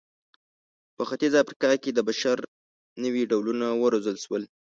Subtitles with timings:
[0.95, 2.37] په ختیځه افریقا کې د بشر
[3.03, 4.43] نوي ډولونه وروزل شول.